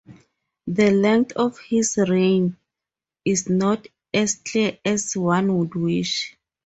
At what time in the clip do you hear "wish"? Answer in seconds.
5.75-6.35